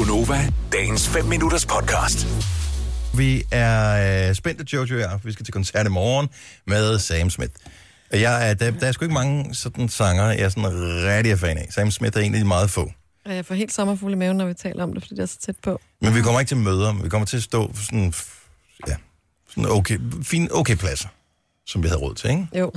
Gunova, 0.00 0.52
dagens 0.72 1.08
5 1.08 1.24
minutters 1.24 1.66
podcast. 1.66 2.26
Vi 3.16 3.42
er 3.50 4.28
øh, 4.28 4.34
spændte, 4.34 4.64
Jojo 4.72 4.94
og 4.94 5.00
jeg. 5.00 5.20
Vi 5.24 5.32
skal 5.32 5.44
til 5.44 5.52
koncert 5.52 5.86
i 5.86 5.88
morgen 5.88 6.28
med 6.66 6.98
Sam 6.98 7.30
Smith. 7.30 7.52
Og 8.12 8.20
Jeg 8.20 8.50
er, 8.50 8.54
der, 8.54 8.70
der 8.70 8.86
er 8.86 8.92
sgu 8.92 9.04
ikke 9.04 9.14
mange 9.14 9.54
sådan 9.54 9.88
sanger, 9.88 10.24
jeg 10.24 10.40
er 10.40 10.48
sådan 10.48 10.70
rigtig 10.72 11.32
er 11.32 11.36
fan 11.36 11.58
af. 11.58 11.66
Sam 11.70 11.90
Smith 11.90 12.18
er 12.18 12.22
en 12.22 12.34
af 12.34 12.40
de 12.40 12.46
meget 12.46 12.70
få. 12.70 12.92
Og 13.24 13.34
jeg 13.34 13.46
får 13.46 13.54
helt 13.54 13.72
sommerfugl 13.72 14.12
i 14.12 14.16
maven, 14.16 14.36
når 14.36 14.46
vi 14.46 14.54
taler 14.54 14.82
om 14.82 14.92
det, 14.92 15.02
fordi 15.02 15.14
det 15.14 15.22
er 15.22 15.26
så 15.26 15.38
tæt 15.38 15.56
på. 15.62 15.80
Men 16.00 16.14
vi 16.14 16.22
kommer 16.22 16.40
ikke 16.40 16.50
til 16.50 16.56
møder, 16.56 16.92
men 16.92 17.04
vi 17.04 17.08
kommer 17.08 17.26
til 17.26 17.36
at 17.36 17.42
stå 17.42 17.70
sådan, 17.74 18.14
ja, 18.88 18.96
sådan 19.48 19.70
okay, 19.70 19.98
fine, 20.22 20.54
okay 20.54 20.76
pladser, 20.76 21.08
som 21.66 21.82
vi 21.82 21.88
havde 21.88 22.00
råd 22.00 22.14
til, 22.14 22.30
ikke? 22.30 22.46
Jo. 22.54 22.72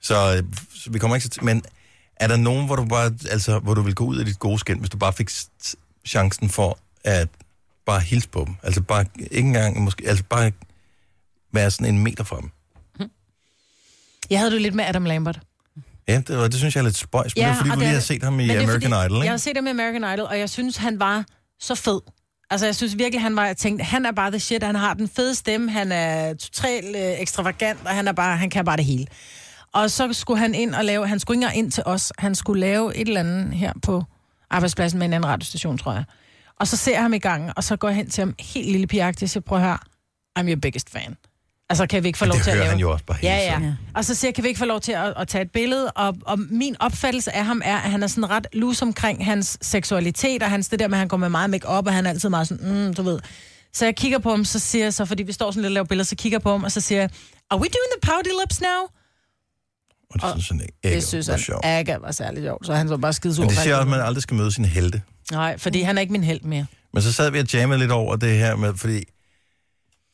Så, 0.00 0.36
øh, 0.36 0.42
så 0.74 0.90
vi 0.90 0.98
kommer 0.98 1.16
ikke 1.16 1.28
til... 1.28 1.44
Men 1.44 1.64
er 2.16 2.28
der 2.28 2.36
nogen, 2.36 2.66
hvor 2.66 2.76
du 2.76 2.84
bare, 2.84 3.14
altså, 3.30 3.58
hvor 3.58 3.74
du 3.74 3.82
vil 3.82 3.94
gå 3.94 4.04
ud 4.04 4.16
af 4.16 4.24
dit 4.24 4.38
gode 4.38 4.58
skin, 4.58 4.78
hvis 4.78 4.90
du 4.90 4.96
bare 4.96 5.12
fik 5.12 5.30
chancen 6.06 6.48
for 6.48 6.78
at 7.04 7.28
bare 7.86 8.00
hilse 8.00 8.28
på 8.28 8.44
dem? 8.46 8.54
Altså 8.62 8.82
bare, 8.82 9.04
ikke 9.30 9.46
engang, 9.46 9.82
måske, 9.82 10.08
altså 10.08 10.24
bare 10.24 10.52
være 11.52 11.70
sådan 11.70 11.94
en 11.94 12.02
meter 12.02 12.24
fra 12.24 12.40
dem. 12.40 12.50
Jeg 14.30 14.38
havde 14.38 14.52
du 14.52 14.56
lidt 14.56 14.74
med 14.74 14.84
Adam 14.84 15.04
Lambert. 15.04 15.40
Ja, 16.08 16.22
det, 16.26 16.30
og 16.38 16.52
det 16.52 16.58
synes 16.58 16.74
jeg 16.74 16.80
er 16.80 16.84
lidt 16.84 16.96
spøjs, 16.96 17.36
men 17.36 17.44
det 17.44 17.50
er 17.50 17.54
fordi, 17.56 17.70
du 17.70 17.78
lige 17.78 17.88
har 17.88 18.00
set 18.00 18.22
ham 18.22 18.40
i 18.40 18.48
er 18.48 18.62
American 18.62 18.90
fordi, 18.90 19.06
Idol, 19.06 19.16
Jeg 19.16 19.24
ikke? 19.24 19.30
har 19.30 19.36
set 19.36 19.56
ham 19.56 19.66
i 19.66 19.70
American 19.70 20.14
Idol, 20.14 20.26
og 20.26 20.38
jeg 20.38 20.50
synes, 20.50 20.76
han 20.76 21.00
var 21.00 21.24
så 21.60 21.74
fed. 21.74 22.00
Altså, 22.50 22.66
jeg 22.66 22.76
synes 22.76 22.98
virkelig, 22.98 23.22
han 23.22 23.36
var, 23.36 23.46
jeg 23.46 23.56
tænkte, 23.56 23.84
han 23.84 24.06
er 24.06 24.12
bare 24.12 24.30
the 24.30 24.40
shit, 24.40 24.62
han 24.62 24.74
har 24.74 24.94
den 24.94 25.08
fede 25.08 25.34
stemme, 25.34 25.70
han 25.70 25.92
er 25.92 26.34
totalt 26.34 26.96
øh, 26.96 27.20
ekstravagant, 27.20 27.78
og 27.84 27.90
han, 27.90 28.08
er 28.08 28.12
bare, 28.12 28.36
han 28.36 28.50
kan 28.50 28.64
bare 28.64 28.76
det 28.76 28.84
hele. 28.84 29.06
Og 29.72 29.90
så 29.90 30.12
skulle 30.12 30.38
han 30.38 30.54
ind 30.54 30.74
og 30.74 30.84
lave, 30.84 31.08
han 31.08 31.20
skulle 31.20 31.46
ikke 31.46 31.58
ind 31.58 31.70
til 31.70 31.82
os, 31.86 32.12
han 32.18 32.34
skulle 32.34 32.60
lave 32.60 32.96
et 32.96 33.08
eller 33.08 33.20
andet 33.20 33.54
her 33.54 33.72
på 33.82 34.04
arbejdspladsen 34.54 34.98
med 34.98 35.06
en 35.06 35.12
anden 35.12 35.30
radiostation, 35.30 35.78
tror 35.78 35.92
jeg. 35.92 36.04
Og 36.60 36.66
så 36.68 36.76
ser 36.76 36.92
jeg 36.92 37.02
ham 37.02 37.12
i 37.14 37.18
gang, 37.18 37.52
og 37.56 37.64
så 37.64 37.76
går 37.76 37.88
jeg 37.88 37.96
hen 37.96 38.10
til 38.10 38.22
ham 38.22 38.34
helt 38.40 38.70
lille 38.72 38.86
pigagtigt, 38.86 39.22
og 39.22 39.30
siger, 39.30 39.42
prøv 39.42 39.58
at 39.58 39.64
høre, 39.64 39.78
I'm 40.38 40.48
your 40.48 40.60
biggest 40.60 40.90
fan. 40.90 41.16
Altså, 41.70 41.86
kan 41.86 42.02
vi 42.02 42.08
ikke 42.08 42.18
få 42.18 42.24
lov 42.24 42.34
det 42.36 42.44
til 42.44 42.50
at 42.50 42.56
lave... 42.56 42.68
han 42.68 42.78
jo 42.78 42.92
også 42.92 43.04
bare 43.04 43.18
Ja, 43.22 43.36
ja. 43.36 43.56
tiden. 43.58 43.78
Og 43.94 44.04
så 44.04 44.14
siger 44.14 44.28
jeg, 44.28 44.34
kan 44.34 44.44
vi 44.44 44.48
ikke 44.48 44.58
få 44.58 44.64
lov 44.64 44.80
til 44.80 44.92
at, 44.92 45.14
at 45.16 45.28
tage 45.28 45.42
et 45.42 45.50
billede? 45.50 45.90
Og, 45.90 46.16
og 46.26 46.38
min 46.50 46.76
opfattelse 46.80 47.32
af 47.36 47.44
ham 47.44 47.62
er, 47.64 47.76
at 47.76 47.90
han 47.90 48.02
er 48.02 48.06
sådan 48.06 48.30
ret 48.30 48.46
lus 48.52 48.82
omkring 48.82 49.24
hans 49.24 49.58
seksualitet, 49.62 50.42
og 50.42 50.50
hans 50.50 50.68
det 50.68 50.78
der 50.78 50.88
med, 50.88 50.94
at 50.94 50.98
han 50.98 51.08
går 51.08 51.16
med 51.16 51.28
meget 51.28 51.50
make 51.50 51.68
op 51.68 51.86
og 51.86 51.92
han 51.92 52.06
er 52.06 52.10
altid 52.10 52.28
meget 52.28 52.48
sådan, 52.48 52.86
mm, 52.86 52.94
du 52.94 53.02
ved. 53.02 53.18
Så 53.72 53.84
jeg 53.84 53.96
kigger 53.96 54.18
på 54.18 54.30
ham, 54.30 54.44
så 54.44 54.58
siger 54.58 54.84
jeg 54.84 54.94
så, 54.94 55.04
fordi 55.04 55.22
vi 55.22 55.32
står 55.32 55.50
sådan 55.50 55.62
lidt 55.62 55.70
og 55.70 55.72
laver 55.72 55.84
billeder, 55.86 56.04
så 56.04 56.16
kigger 56.16 56.36
jeg 56.36 56.42
på 56.42 56.50
ham, 56.50 56.64
og 56.64 56.72
så 56.72 56.80
siger 56.80 57.00
jeg, 57.00 57.10
are 57.50 57.58
we 57.60 57.66
doing 57.66 58.02
the 58.02 58.10
pouty 58.12 58.30
lips 58.42 58.60
now? 58.60 58.80
Og 60.22 60.36
det 60.36 60.44
synes 60.44 60.48
han 60.48 60.60
ikke. 60.60 60.96
Det 60.96 61.04
synes 61.04 61.28
var 61.28 61.34
han 61.34 61.42
sjovt. 61.42 61.64
ikke 61.78 61.96
var 62.00 62.12
særlig 62.12 62.42
sjovt, 62.42 62.66
så 62.66 62.74
han 62.74 62.88
så 62.88 62.96
bare 62.96 63.12
skide. 63.12 63.40
Men 63.40 63.48
det 63.48 63.58
siger 63.58 63.74
også, 63.76 63.82
at 63.82 63.88
man 63.88 64.00
aldrig 64.00 64.22
skal 64.22 64.36
møde 64.36 64.52
sine 64.52 64.68
helte. 64.68 65.02
Nej, 65.32 65.58
fordi 65.58 65.82
han 65.82 65.96
er 65.96 66.00
ikke 66.00 66.12
min 66.12 66.24
held 66.24 66.40
mere. 66.40 66.66
Men 66.92 67.02
så 67.02 67.12
sad 67.12 67.30
vi 67.30 67.38
og 67.38 67.52
jammede 67.52 67.78
lidt 67.78 67.90
over 67.90 68.16
det 68.16 68.38
her 68.38 68.56
med, 68.56 68.74
fordi 68.76 69.04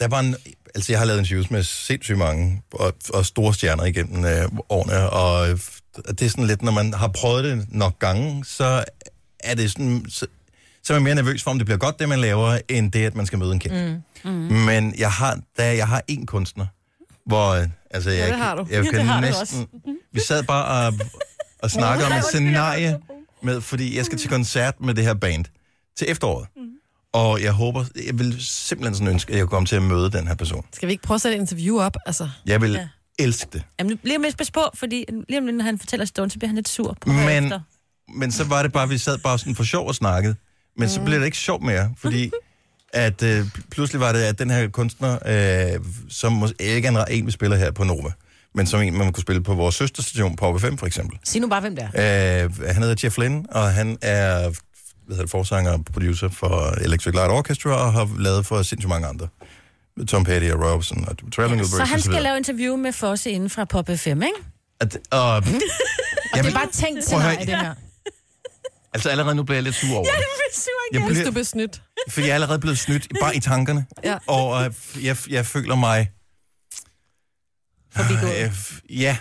der 0.01 0.09
var 0.09 0.21
en, 0.21 0.37
altså 0.75 0.93
jeg 0.93 0.99
har 0.99 1.07
lavet 1.07 1.19
interviews 1.19 1.51
med 1.51 1.63
sindssygt 1.63 2.19
mange 2.19 2.63
og, 2.73 2.95
og 3.15 3.27
store 3.27 3.55
stjerner 3.55 3.85
igennem 3.85 4.25
øh, 4.25 4.49
årene, 4.69 5.11
og 5.11 5.51
øh, 5.51 5.59
det 6.09 6.23
er 6.23 6.29
sådan 6.29 6.47
lidt, 6.47 6.63
når 6.63 6.73
man 6.73 6.95
har 6.95 7.09
prøvet 7.09 7.45
det 7.45 7.67
nok 7.69 7.99
gange, 7.99 8.45
så 8.45 8.85
er 9.41 9.55
det 9.55 9.71
sådan, 9.71 10.05
så, 10.09 10.27
så 10.83 10.93
er 10.93 10.99
man 10.99 11.03
mere 11.05 11.15
nervøs 11.15 11.43
for, 11.43 11.51
om 11.51 11.59
det 11.59 11.67
bliver 11.67 11.79
godt, 11.79 11.99
det 11.99 12.09
man 12.09 12.19
laver, 12.19 12.59
end 12.69 12.93
det, 12.93 13.05
at 13.07 13.15
man 13.15 13.27
skal 13.27 13.39
møde 13.39 13.53
en 13.53 13.59
kendt. 13.59 14.03
Mm. 14.25 14.31
Mm. 14.31 14.39
Men 14.57 14.95
jeg 14.99 15.13
har, 15.13 15.39
da 15.59 15.77
jeg 15.77 15.89
har 15.89 16.03
en 16.09 16.27
kunstner, 16.27 16.67
hvor, 17.27 17.51
øh, 17.51 17.67
altså 17.91 18.11
jeg, 18.11 18.29
det 18.29 18.37
har 18.37 18.55
du. 18.55 18.67
jeg, 18.71 18.77
jeg 18.77 18.85
Ja, 18.85 18.91
kan 18.91 19.07
har 19.07 19.21
næsten, 19.21 19.67
vi 20.15 20.21
sad 20.21 20.43
bare 20.43 20.87
og, 20.87 20.95
og 21.63 21.71
snakkede 21.71 22.07
om 22.07 22.13
et 22.19 22.25
scenarie, 22.25 22.99
med, 23.43 23.61
fordi 23.61 23.97
jeg 23.97 24.05
skal 24.05 24.19
til 24.19 24.29
koncert 24.31 24.81
med 24.81 24.95
det 24.95 25.05
her 25.05 25.15
band 25.15 25.45
til 25.99 26.11
efteråret. 26.11 26.47
Og 27.13 27.43
jeg 27.43 27.53
håber, 27.53 27.85
jeg 28.07 28.19
vil 28.19 28.37
simpelthen 28.41 28.95
sådan 28.95 29.09
ønske, 29.09 29.33
at 29.33 29.37
jeg 29.39 29.43
kunne 29.47 29.51
komme 29.51 29.67
til 29.67 29.77
at 29.77 29.83
møde 29.83 30.11
den 30.11 30.27
her 30.29 30.35
person. 30.35 30.67
Skal 30.73 30.87
vi 30.87 30.93
ikke 30.93 31.03
prøve 31.03 31.15
at 31.15 31.21
sætte 31.21 31.37
et 31.37 31.41
interview 31.41 31.79
op? 31.81 31.97
Altså, 32.07 32.29
Jeg 32.47 32.61
vil 32.61 32.73
Ja. 32.73 32.89
elske 33.19 33.47
det. 33.53 33.63
Jamen, 33.79 33.99
lige 34.03 34.17
om 34.17 34.23
lidt 34.23 34.37
pas 34.39 34.51
på, 34.51 34.61
fordi 34.75 35.05
lige 35.29 35.39
om 35.39 35.47
lidt, 35.47 35.57
når 35.57 35.65
han 35.65 35.79
fortæller 35.79 36.03
historien, 36.05 36.31
så 36.31 36.39
bliver 36.39 36.49
han 36.49 36.57
lidt 36.57 36.69
sur 36.69 36.97
på 37.01 37.09
Men, 37.09 37.45
efter. 37.45 37.61
men 38.15 38.33
så 38.33 38.45
var 38.45 38.63
det 38.63 38.73
bare, 38.73 38.89
vi 38.89 38.99
sad 38.99 39.19
bare 39.19 39.39
sådan 39.39 39.55
for 39.55 39.65
sjov 39.65 39.89
og 39.89 39.95
snakkede. 39.95 40.35
Men 40.77 40.89
så 40.89 41.01
blev 41.03 41.19
det 41.19 41.25
ikke 41.27 41.37
sjovt 41.39 41.63
mere, 41.63 41.95
fordi 41.99 42.31
at 42.93 43.23
øh, 43.23 43.47
pludselig 43.71 44.01
var 44.01 44.13
det, 44.13 44.21
at 44.23 44.39
den 44.39 44.51
her 44.51 44.69
kunstner, 44.69 45.19
øh, 45.27 45.81
som 46.09 46.43
mås- 46.43 46.53
ikke 46.59 46.89
er 46.89 47.05
en, 47.07 47.19
en, 47.19 47.27
vi 47.27 47.31
spiller 47.31 47.57
her 47.57 47.71
på 47.71 47.85
Nova, 47.85 48.11
men 48.55 48.67
som 48.67 48.81
en, 48.83 48.99
man 48.99 49.13
kunne 49.13 49.23
spille 49.23 49.43
på 49.43 49.55
vores 49.55 49.75
søsterstation 49.75 50.37
på 50.37 50.57
OB5 50.57 50.77
for 50.77 50.87
eksempel. 50.87 51.19
Sig 51.25 51.41
nu 51.41 51.49
bare, 51.49 51.61
hvem 51.61 51.77
det 51.77 51.89
er. 51.95 52.45
Øh, 52.45 52.67
han 52.67 52.83
hedder 52.83 52.95
Jeff 53.05 53.19
Lynne, 53.19 53.43
og 53.51 53.73
han 53.73 53.99
er 54.03 54.39
hvad 55.07 55.17
hedder 55.17 55.23
det, 55.23 55.31
forsanger 55.31 55.73
og 55.73 55.85
producer 55.93 56.29
for 56.29 56.75
Electric 56.85 57.15
Light 57.15 57.31
Orchestra, 57.31 57.71
og 57.71 57.93
har 57.93 58.09
lavet 58.19 58.47
for 58.47 58.63
sindssygt 58.63 58.89
mange 58.89 59.07
andre. 59.09 59.29
Tom 60.09 60.25
Petty 60.25 60.49
og 60.51 60.73
Robson 60.73 61.05
og 61.09 61.33
Traveling 61.33 61.67
Så 61.67 61.85
han 61.85 62.01
skal 62.01 62.23
lave 62.23 62.37
interview 62.37 62.77
med 62.77 62.93
Fosse 62.93 63.31
inden 63.31 63.51
fra 63.51 63.65
Pop 63.65 63.89
FM, 63.97 64.09
ikke? 64.09 64.27
At, 64.81 64.99
og, 65.11 65.37
Og 65.37 65.45
det 65.45 65.53
jeg 66.37 66.47
er 66.47 66.53
bare 66.53 66.69
tænkt 66.73 67.05
scenarie, 67.05 67.39
det 67.39 67.49
her. 67.49 67.75
Altså 68.95 69.09
allerede 69.11 69.35
nu 69.35 69.43
bliver 69.43 69.57
jeg 69.57 69.63
lidt 69.63 69.75
sur 69.75 69.97
over 69.97 70.05
det. 70.05 70.11
Jeg 70.93 71.03
hvis 71.07 71.17
du 71.17 71.23
bliver, 71.23 71.31
bliver 71.31 71.45
snydt. 71.45 71.83
fordi 72.11 72.27
jeg 72.27 72.31
er 72.31 72.35
allerede 72.35 72.59
blevet 72.59 72.79
snydt, 72.79 73.09
bare 73.21 73.37
i 73.37 73.41
tankerne. 73.41 73.87
Ja. 74.05 74.19
Og 74.27 74.65
øh, 74.65 75.05
jeg, 75.05 75.17
jeg 75.31 75.47
føler 75.47 75.75
mig... 75.75 76.11
Forbigået. 77.97 78.45
Øh, 78.45 79.01
ja, 79.01 79.17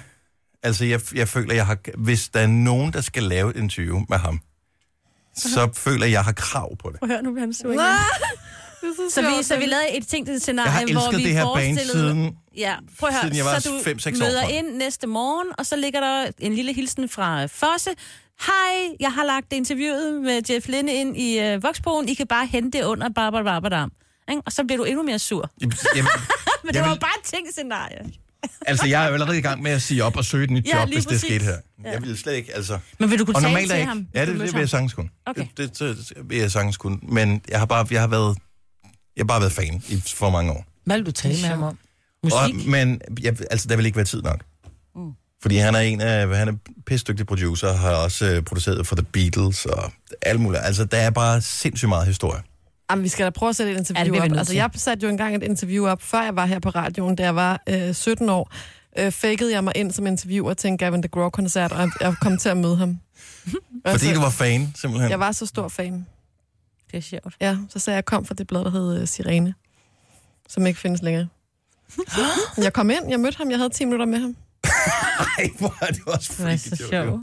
altså 0.63 0.85
jeg, 0.85 1.01
jeg 1.13 1.27
føler, 1.27 1.53
jeg 1.53 1.65
har... 1.65 1.77
Hvis 1.97 2.29
der 2.29 2.39
er 2.39 2.47
nogen, 2.47 2.93
der 2.93 3.01
skal 3.01 3.23
lave 3.23 3.49
et 3.49 3.55
interview 3.55 3.99
med 4.09 4.17
ham, 4.17 4.41
så 5.35 5.69
føler 5.73 6.05
jeg, 6.05 6.11
jeg 6.11 6.23
har 6.23 6.31
krav 6.31 6.77
på 6.77 6.89
det. 6.89 7.09
Høre, 7.09 7.21
nu 7.21 7.31
bliver 7.31 7.45
han 7.45 7.53
sur 7.53 7.71
igen. 7.71 7.79
Det 8.81 9.11
så, 9.11 9.15
Så 9.15 9.21
vi, 9.21 9.43
så 9.43 9.57
vi 9.57 9.65
lavede 9.65 9.97
et 9.97 10.07
tænkt 10.07 10.41
scenarie, 10.41 10.93
hvor 10.93 11.11
vi 11.17 11.23
det 11.23 11.33
her 11.33 11.43
band 11.55 11.75
forestillede... 11.77 11.91
siden... 12.11 12.35
Ja, 12.57 12.75
prøv 12.99 13.07
at 13.09 13.13
høre. 13.15 13.23
Siden 13.23 13.37
jeg 13.37 13.45
var 13.45 13.59
så 13.59 13.69
du 13.69 13.79
fem, 13.83 13.99
seks 13.99 14.21
år 14.21 14.25
møder 14.25 14.41
fra. 14.43 14.49
ind 14.51 14.67
næste 14.77 15.07
morgen, 15.07 15.47
og 15.57 15.65
så 15.65 15.75
ligger 15.75 15.99
der 15.99 16.31
en 16.39 16.55
lille 16.55 16.73
hilsen 16.73 17.09
fra 17.09 17.45
Fosse. 17.45 17.89
Hej, 18.45 18.95
jeg 18.99 19.11
har 19.13 19.23
lagt 19.23 19.53
interviewet 19.53 20.21
med 20.21 20.41
Jeff 20.49 20.67
Linde 20.67 20.93
ind 20.93 21.17
i 21.17 21.39
øh, 21.39 21.63
Voxpoen. 21.63 22.09
I 22.09 22.13
kan 22.13 22.27
bare 22.27 22.45
hente 22.45 22.77
det 22.77 22.85
under 22.85 23.09
Barbara 23.09 23.43
Barbadam. 23.43 23.91
Ikke? 24.29 24.41
Og 24.45 24.51
så 24.51 24.63
bliver 24.63 24.77
du 24.77 24.83
endnu 24.83 25.03
mere 25.03 25.19
sur. 25.19 25.49
Jeg, 25.61 25.69
Men 26.63 26.67
det 26.67 26.75
Jeg 26.75 26.83
var 26.83 26.95
bare 26.95 27.11
et 27.23 27.25
tænkt 27.25 27.51
scenarie. 27.51 28.11
altså, 28.65 28.87
jeg 28.87 29.03
er 29.03 29.07
jo 29.07 29.13
allerede 29.13 29.37
i 29.37 29.41
gang 29.41 29.61
med 29.63 29.71
at 29.71 29.81
sige 29.81 30.03
op 30.03 30.17
og 30.17 30.25
søge 30.25 30.43
et 30.43 30.49
nyt 30.51 30.67
Ja, 30.67 30.79
job, 30.79 30.87
hvis 30.89 30.97
det 30.97 31.07
præcis. 31.07 31.21
skete 31.21 31.45
her. 31.45 31.55
Ja. 31.85 31.91
Jeg 31.91 32.01
vil 32.03 32.17
slet 32.17 32.33
ikke, 32.33 32.55
altså... 32.55 32.79
Men 32.99 33.11
vil 33.11 33.19
du 33.19 33.25
kunne 33.25 33.35
Og 33.35 33.41
tale 33.41 33.53
normalt 33.53 33.71
er 33.71 33.75
til 33.75 33.79
jeg 33.79 33.87
ham? 33.87 33.97
ikke... 33.97 34.09
Ja, 34.15 34.25
det, 34.25 34.39
det 34.39 34.53
vil 34.53 34.59
jeg 34.59 34.69
sagtens 34.69 34.93
kunne. 34.93 35.09
Okay. 35.25 35.45
Det, 35.57 35.79
det, 35.79 35.97
det 35.97 36.17
vil 36.29 36.37
jeg 36.37 36.51
sagtens 36.51 36.77
kunne. 36.77 36.99
Men 37.01 37.41
jeg 37.49 37.59
har 37.59 37.65
bare, 37.65 37.87
jeg 37.91 38.01
har 38.01 38.07
været, 38.07 38.37
jeg 39.19 39.23
har 39.23 39.27
bare 39.27 39.41
været 39.41 39.51
fan 39.51 39.83
i 39.89 40.03
for 40.15 40.29
mange 40.29 40.51
år. 40.51 40.65
Hvad 40.85 40.97
vil 40.97 41.05
du 41.05 41.11
tale 41.11 41.41
med 41.41 41.49
ham 41.49 41.63
om? 41.63 41.77
Og, 42.23 42.29
Musik? 42.49 42.67
men 42.67 43.01
jeg, 43.21 43.37
altså, 43.51 43.67
der 43.67 43.75
vil 43.75 43.85
ikke 43.85 43.95
være 43.95 44.05
tid 44.05 44.21
nok. 44.21 44.43
Mm. 44.95 45.11
Fordi 45.41 45.57
han 45.57 45.75
er 45.75 45.79
en 45.79 46.01
af, 46.01 46.37
han 46.37 46.47
er 46.47 46.53
pisdygtig 46.85 47.27
producer, 47.27 47.73
har 47.73 47.91
også 47.91 48.25
øh, 48.25 48.43
produceret 48.43 48.87
for 48.87 48.95
The 48.95 49.05
Beatles 49.05 49.65
og 49.65 49.91
alt 50.21 50.39
muligt. 50.41 50.63
Altså, 50.65 50.85
der 50.85 50.97
er 50.97 51.09
bare 51.09 51.41
sindssygt 51.41 51.89
meget 51.89 52.07
historie. 52.07 52.41
Jamen, 52.91 53.03
vi 53.03 53.09
skal 53.09 53.25
da 53.25 53.29
prøve 53.29 53.49
at 53.49 53.55
sætte 53.55 53.71
et 53.71 53.75
Ja, 53.75 53.79
interview 53.79 54.13
vi 54.13 54.19
op. 54.19 54.37
Altså, 54.37 54.51
til. 54.51 54.57
jeg 54.57 54.69
satte 54.75 55.03
jo 55.03 55.09
engang 55.09 55.35
et 55.35 55.43
interview 55.43 55.87
op, 55.87 56.01
før 56.01 56.21
jeg 56.23 56.35
var 56.35 56.45
her 56.45 56.59
på 56.59 56.69
radioen, 56.69 57.15
da 57.15 57.23
jeg 57.23 57.35
var 57.35 57.63
øh, 57.69 57.93
17 57.95 58.29
år. 58.29 58.51
Øh, 58.99 59.11
fakede 59.11 59.53
jeg 59.53 59.63
mig 59.63 59.73
ind 59.75 59.91
som 59.91 60.07
interviewer 60.07 60.53
til 60.53 60.67
en 60.67 60.77
Gavin 60.77 61.03
DeGraw-koncert, 61.03 61.71
og 61.71 61.89
jeg 62.01 62.15
kom 62.21 62.37
til 62.37 62.49
at 62.49 62.57
møde 62.57 62.77
ham. 62.77 62.99
Fordi 63.87 64.13
du 64.13 64.19
var 64.19 64.29
fan, 64.29 64.73
simpelthen. 64.81 65.11
Jeg 65.11 65.19
var 65.19 65.31
så 65.31 65.45
stor 65.45 65.67
fan. 65.67 66.05
Det 66.91 66.97
er 66.97 67.01
sjovt. 67.01 67.35
Ja, 67.41 67.57
så 67.69 67.79
sagde 67.79 67.95
jeg, 67.95 67.97
jeg 67.97 68.05
kom 68.05 68.25
fra 68.25 68.33
det 68.35 68.47
blad, 68.47 68.63
der 68.63 68.69
hed 68.71 69.01
uh, 69.01 69.07
Sirene, 69.07 69.53
som 70.49 70.65
ikke 70.67 70.79
findes 70.79 71.01
længere. 71.01 71.27
jeg 72.57 72.73
kom 72.73 72.89
ind, 72.89 73.09
jeg 73.09 73.19
mødte 73.19 73.37
ham, 73.37 73.49
jeg 73.49 73.57
havde 73.57 73.69
10 73.69 73.85
minutter 73.85 74.05
med 74.05 74.19
ham. 74.19 74.35
Ej, 74.63 75.49
hvor 75.59 75.75
er 75.81 75.91
det 75.91 76.01
også 76.05 76.33
Det 76.37 76.45
var 76.45 76.57
så 76.57 76.69
freaky, 76.69 76.81
Jojo. 76.93 77.03
sjovt. 77.05 77.21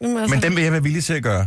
Jamen, 0.00 0.16
altså, 0.16 0.34
Men 0.34 0.42
dem 0.42 0.56
vil 0.56 0.62
jeg 0.64 0.72
være 0.72 0.82
villig 0.82 1.04
til 1.04 1.12
at 1.14 1.22
gøre. 1.22 1.46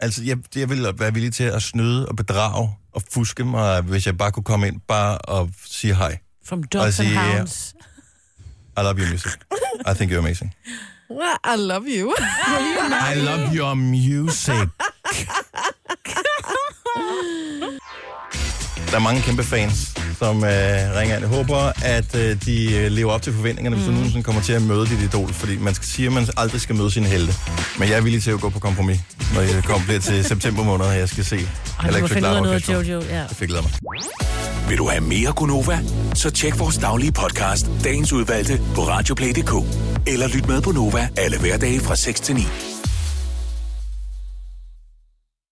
Altså, 0.00 0.24
jeg, 0.24 0.38
jeg 0.56 0.68
vil 0.70 0.86
være 0.98 1.14
villig 1.14 1.32
til 1.34 1.44
at 1.44 1.62
snyde 1.62 2.08
og 2.08 2.16
bedrage 2.16 2.70
og 2.92 3.02
fuske 3.12 3.44
mig, 3.44 3.80
hvis 3.82 4.06
jeg 4.06 4.18
bare 4.18 4.32
kunne 4.32 4.44
komme 4.44 4.66
ind 4.68 4.80
bare 4.88 5.18
og 5.18 5.50
sige 5.66 5.94
hej. 5.94 6.18
From 6.46 6.62
Dogs 6.62 6.84
and 7.00 7.08
sige. 7.08 7.18
Hounds. 7.18 7.74
I 8.76 8.80
love 8.80 8.98
your 8.98 9.10
music. 9.10 9.32
I 9.90 9.94
think 9.94 10.12
you're 10.12 10.18
amazing. 10.18 10.54
I 11.44 11.56
love 11.56 11.84
you. 11.86 12.14
I 13.10 13.14
love 13.14 13.54
your 13.56 13.74
music. 13.74 14.54
Der 18.94 19.00
er 19.00 19.04
mange 19.04 19.22
kæmpe 19.22 19.44
fans, 19.44 19.92
som 20.18 20.36
øh, 20.36 20.50
ringer 20.96 21.16
ind. 21.16 21.24
Jeg 21.24 21.28
håber, 21.28 21.72
at 21.82 22.14
øh, 22.14 22.36
de 22.46 22.76
øh, 22.76 22.90
lever 22.90 23.12
op 23.12 23.22
til 23.22 23.32
forventningerne, 23.32 23.76
hvis 23.76 23.86
du 23.86 23.92
nogensinde 23.92 24.22
kommer 24.22 24.42
til 24.42 24.52
at 24.52 24.62
møde 24.62 24.86
dit 24.86 25.00
idol. 25.00 25.32
Fordi 25.32 25.56
man 25.56 25.74
skal 25.74 25.86
sige, 25.86 26.06
at 26.06 26.12
man 26.12 26.26
aldrig 26.36 26.60
skal 26.60 26.76
møde 26.76 26.90
sine 26.90 27.06
helte. 27.06 27.34
Men 27.78 27.88
jeg 27.88 27.96
er 27.96 28.00
villig 28.00 28.22
til 28.22 28.30
at 28.30 28.40
gå 28.40 28.48
på 28.48 28.58
kompromis, 28.58 29.00
når 29.34 29.40
jeg 29.40 29.64
kommer 29.64 29.86
bliver 29.86 30.00
til 30.00 30.24
september 30.24 30.64
måned, 30.64 30.86
og 30.86 30.98
jeg 30.98 31.08
skal 31.08 31.24
se 31.24 31.36
Ej, 31.80 31.90
du 31.90 31.98
må 31.98 32.06
finde 32.06 32.28
ud 32.30 32.34
af 32.34 32.42
noget. 32.42 32.68
Jojo. 32.68 33.00
Ja. 33.00 33.22
Det 33.28 33.36
fik 33.36 33.50
jeg 33.50 33.58
mig. 33.62 33.72
Vil 34.68 34.78
du 34.78 34.88
have 34.88 35.00
mere 35.00 35.32
Gunova? 35.32 35.78
Så 36.14 36.30
tjek 36.30 36.58
vores 36.58 36.76
daglige 36.78 37.12
podcast, 37.12 37.66
dagens 37.84 38.12
udvalgte, 38.12 38.60
på 38.74 38.80
radioplay.dk. 38.80 39.52
Eller 40.06 40.28
lyt 40.28 40.48
med 40.48 40.60
på 40.60 40.72
Nova 40.72 41.08
alle 41.16 41.38
hverdage 41.38 41.80
fra 41.80 41.96
6 41.96 42.20
til 42.20 42.34
9. 42.34 42.42